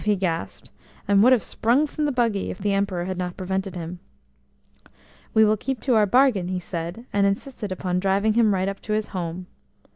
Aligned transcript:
he 0.03 0.15
gasped, 0.15 0.71
and 1.07 1.21
would 1.21 1.31
have 1.31 1.43
sprung 1.43 1.85
from 1.85 2.05
the 2.05 2.11
buggy 2.11 2.49
if 2.49 2.57
the 2.57 2.73
Emperor 2.73 3.05
had 3.05 3.19
not 3.19 3.37
prevented 3.37 3.75
him. 3.75 3.99
"We 5.35 5.45
will 5.45 5.57
keep 5.57 5.79
to 5.81 5.93
our 5.93 6.07
bargain," 6.07 6.47
he 6.47 6.59
said, 6.59 7.05
and 7.13 7.27
insisted 7.27 7.71
upon 7.71 7.99
driving 7.99 8.33
him 8.33 8.51
right 8.51 8.67
up 8.67 8.79
to 8.81 8.93
his 8.93 9.09
home. 9.09 9.45